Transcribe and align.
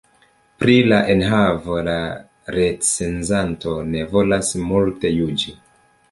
Pri 0.61 0.75
la 0.91 0.97
enhavo 1.15 1.75
la 1.87 1.97
recenzanto 2.55 3.73
ne 3.91 4.01
volas 4.15 4.49
multe 4.71 5.13
juĝi. 5.17 5.55